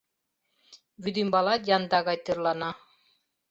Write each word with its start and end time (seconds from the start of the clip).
Вӱдӱмбалат 1.03 1.61
янда 1.75 1.99
гай 2.07 2.17
тӧрлана. 2.25 2.69